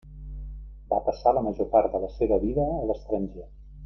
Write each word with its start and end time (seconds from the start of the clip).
Va 0.93 0.97
passar 1.09 1.33
la 1.37 1.43
major 1.49 1.69
part 1.77 1.93
de 1.97 2.01
la 2.07 2.11
seva 2.17 2.39
vida 2.47 2.65
a 2.79 2.93
l'estranger. 2.93 3.47